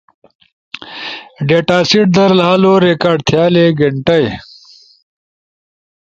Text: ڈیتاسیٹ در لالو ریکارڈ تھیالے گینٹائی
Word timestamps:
ڈیتاسیٹ 1.47 2.07
در 2.15 2.29
لالو 2.39 2.73
ریکارڈ 2.87 3.19
تھیالے 3.27 3.65
گینٹائی 3.77 4.27